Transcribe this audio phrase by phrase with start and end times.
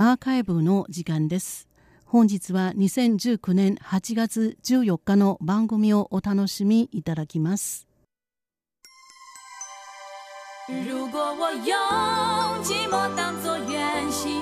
[0.00, 1.66] アーカイブの時間です。
[2.04, 7.88] 本日は2019年8月14日の番組をお楽しみいただきます。
[10.68, 11.76] 如果我用
[12.62, 14.40] 寂寞当作原型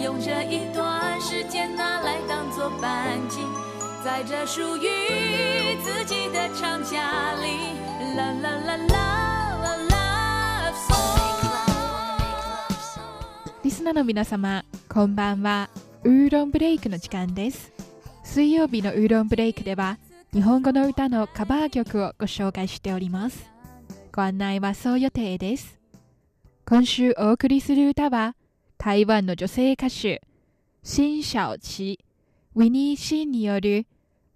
[0.00, 3.42] 用这一段时间拿来当作半径
[4.04, 4.86] 在这属于
[5.82, 7.74] 自己的长假里
[8.16, 9.22] 啦啦啦啦啦
[13.64, 15.70] リスナーの皆様こんばんは。
[16.04, 17.72] ウーロンブレイクの時間です。
[18.24, 19.96] 水曜日のウーロンブレイクでは
[20.34, 23.50] 日本語の歌のカバー曲をご紹介しております。
[24.14, 25.80] ご案内はそう予定です。
[26.66, 28.36] 今週お送りする歌は
[28.76, 30.20] 台湾の女性歌手
[30.82, 31.98] 新小琪
[32.54, 33.86] ウィニー・シンによる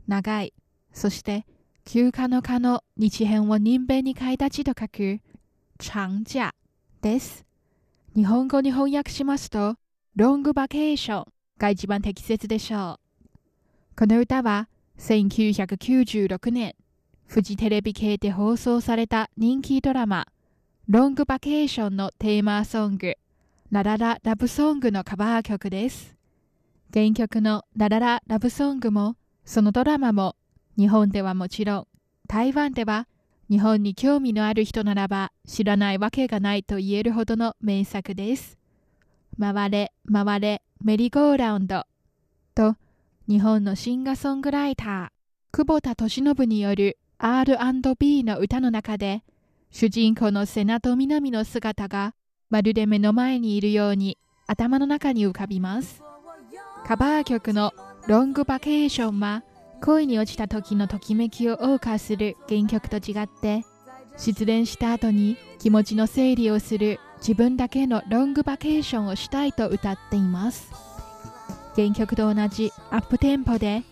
[0.08, 0.54] 長い
[0.90, 1.44] そして
[1.84, 5.20] 休暇の蚊の日編を人弁に変えた字と書く
[5.78, 6.54] 長假
[7.02, 7.44] です。
[8.14, 9.76] 日本語に翻訳しますと
[10.16, 11.24] ロングバケーション
[11.58, 12.98] が一番適切でしょ
[13.94, 13.98] う。
[13.98, 14.66] この歌は
[14.98, 16.74] 1996年
[17.26, 20.26] フジテレビ系で放送された人気ドラマ
[20.88, 23.18] ロングバケーションのテーマソング
[23.70, 26.16] ララララブソングのカバー曲です。
[26.94, 30.34] 原曲のララララブソングもそのドラマも
[30.78, 31.86] 日本ではもちろん
[32.26, 33.06] 台湾では
[33.50, 38.56] 日本に興味のある人ならば知らないわけがないと言えるほどの名作です。
[39.38, 41.84] 回れ回れメリーゴーラウンド。
[42.54, 42.76] と
[43.28, 45.08] 日本のシンガーソングライター
[45.52, 49.24] 久保田利伸による R&B の歌の中で
[49.70, 52.14] 主人公の瀬名と南の姿が
[52.50, 56.02] まるで目の前にいるように頭の中に浮かびます。
[56.86, 57.72] カバー曲の
[58.06, 59.42] ロングバケーションは
[59.82, 63.64] 恋に落ちた時のときめきを謳歌する原曲と違って
[64.16, 70.70] 失恋した後に気持ちの整理をする自分だけのロングバケーションをしたいと歌っています。
[71.74, 73.82] 原曲と同じアップテンポで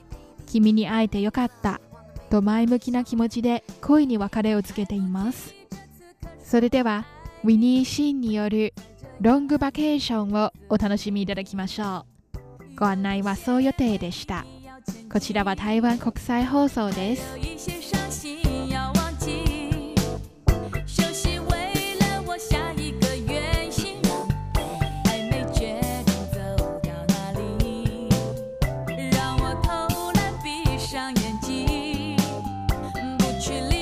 [0.47, 1.81] 君に会えてよかった
[2.31, 5.55] と前向きな気持ちで恋に別れをつけています。
[6.43, 7.05] それでは
[7.43, 8.75] ウィニー・シーンによる
[9.21, 12.07] ロングバケーションをお楽しみいただきましょ
[12.75, 12.77] う。
[12.77, 14.45] ご案内はそう予定でした。
[15.13, 18.04] こちらは台湾国際放送です。
[33.47, 33.74] naturally